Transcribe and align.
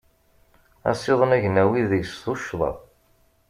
Asiḍen 0.89 1.35
agnawi 1.37 1.81
degs 1.91 2.13
tuccḍa. 2.23 2.71